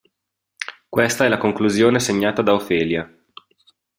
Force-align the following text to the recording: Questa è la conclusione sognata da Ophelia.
Questa 0.89 1.25
è 1.25 1.27
la 1.27 1.37
conclusione 1.37 1.99
sognata 1.99 2.41
da 2.41 2.55
Ophelia. 2.55 3.07